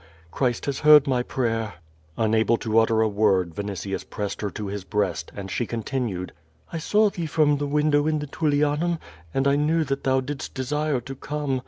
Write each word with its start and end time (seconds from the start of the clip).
Christ 0.31 0.65
has 0.65 0.79
heard 0.79 1.05
my 1.05 1.21
prayer." 1.21 1.75
Unable 2.17 2.57
to 2.57 2.79
utter 2.79 3.01
a 3.01 3.07
word, 3.07 3.51
Vinitius 3.53 4.03
pressed 4.03 4.41
her 4.41 4.49
to 4.49 4.65
his 4.65 4.83
breast, 4.83 5.31
and 5.35 5.51
she 5.51 5.67
continued: 5.67 6.31
"I 6.73 6.79
saw 6.79 7.11
thee 7.11 7.27
from 7.27 7.57
the 7.57 7.67
window 7.67 8.07
in 8.07 8.17
the 8.17 8.25
Tullianum, 8.25 8.97
and 9.31 9.47
I 9.47 9.57
knew 9.57 9.83
that 9.83 10.03
thou 10.03 10.19
didst 10.19 10.55
desire 10.55 11.01
to 11.01 11.13
come. 11.13 11.59